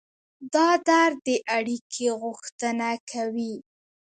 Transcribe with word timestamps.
دا 0.53 0.67
درد 0.87 1.15
د 1.27 1.29
اړیکې 1.57 2.07
غوښتنه 2.21 2.89
کوي. 3.11 3.55